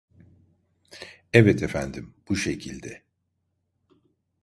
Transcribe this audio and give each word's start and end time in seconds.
Evet 1.33 1.63
efendim 1.63 2.13
bu 2.29 2.35
şekilde 2.35 3.03